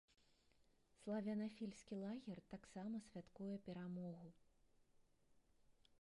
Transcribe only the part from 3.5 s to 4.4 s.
перамогу.